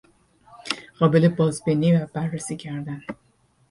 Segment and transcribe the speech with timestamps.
[0.99, 3.01] قابل بازبینی و بررسی کردن